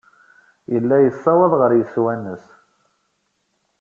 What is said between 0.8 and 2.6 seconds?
yessawaḍ ɣer yeswan-nnes.